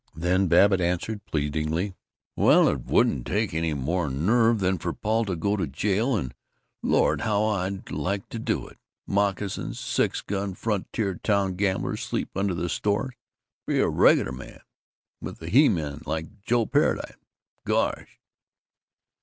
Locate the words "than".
4.59-4.79